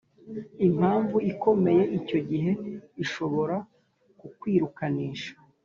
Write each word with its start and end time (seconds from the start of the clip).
Impamvu 0.67 1.17
ikomeye 1.31 1.83
icyo 1.99 2.19
gihe 2.29 2.51
ishobora 3.03 3.55
kukwirukanisha 4.19 5.33